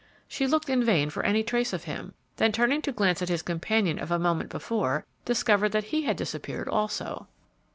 [0.27, 3.43] She looked in vain for any trace of him; then turning to glance at his
[3.43, 7.27] companion of a moment before, discovered that he had disappeared also.